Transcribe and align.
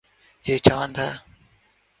یے 0.45 0.55
چاند 0.65 0.95
ہے 1.01 1.09